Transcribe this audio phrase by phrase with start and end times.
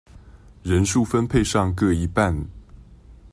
[0.63, 2.47] 人數分配上各一半